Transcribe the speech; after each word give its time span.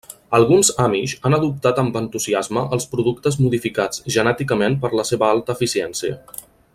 Alguns 0.35 0.69
amish 0.83 1.13
han 1.29 1.37
adoptat 1.37 1.81
amb 1.83 1.99
entusiasme 2.01 2.63
els 2.77 2.89
productes 2.95 3.39
modificats 3.45 4.03
genèticament 4.19 4.79
per 4.87 4.95
la 5.01 5.07
seva 5.13 5.33
alta 5.35 5.59
eficiència. 5.61 6.19